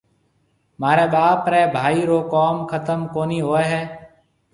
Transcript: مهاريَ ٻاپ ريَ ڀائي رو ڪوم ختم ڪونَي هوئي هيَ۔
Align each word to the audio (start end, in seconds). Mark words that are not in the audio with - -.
مهاريَ 0.79 1.05
ٻاپ 1.13 1.39
ريَ 1.53 1.61
ڀائي 1.75 2.01
رو 2.09 2.19
ڪوم 2.33 2.55
ختم 2.71 2.99
ڪونَي 3.13 3.39
هوئي 3.47 3.65
هيَ۔ 3.71 3.81